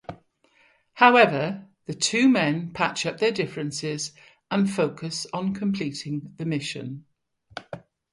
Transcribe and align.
However, 0.93 1.67
the 1.85 1.93
two 1.93 2.27
men 2.27 2.73
patch 2.73 3.05
up 3.05 3.19
their 3.19 3.29
differences, 3.31 4.13
and 4.49 4.67
focus 4.67 5.27
on 5.31 5.53
completing 5.53 6.33
the 6.37 6.45
mission. 6.45 7.05